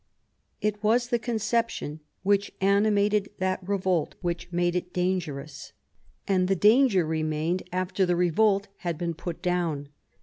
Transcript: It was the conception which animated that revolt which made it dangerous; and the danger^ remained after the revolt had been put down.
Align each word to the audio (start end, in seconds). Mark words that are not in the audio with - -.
It 0.61 0.81
was 0.81 1.09
the 1.09 1.19
conception 1.19 1.99
which 2.23 2.51
animated 2.59 3.29
that 3.37 3.59
revolt 3.61 4.15
which 4.21 4.51
made 4.51 4.75
it 4.75 4.91
dangerous; 4.91 5.73
and 6.27 6.47
the 6.47 6.55
danger^ 6.55 7.07
remained 7.07 7.61
after 7.71 8.03
the 8.07 8.15
revolt 8.15 8.67
had 8.77 8.97
been 8.97 9.13
put 9.13 9.43
down. 9.43 9.89